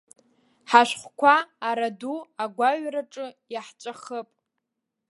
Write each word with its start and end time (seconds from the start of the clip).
Ҳашәҟәқәа 0.69 1.35
араду 1.67 2.17
агәаҩараҿы 2.43 3.27
иаҳҵәахып. 3.53 4.29